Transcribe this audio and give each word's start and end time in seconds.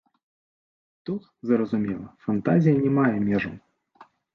Тут, 1.09 1.21
зразумела, 1.51 2.07
фантазія 2.29 2.77
не 2.83 2.91
мае 3.01 3.15
межаў. 3.31 3.57